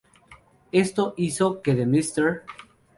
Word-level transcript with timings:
Esto 0.71 1.13
hizo 1.15 1.61
que 1.61 1.75
The 1.75 1.85
Mrs. 1.85 2.41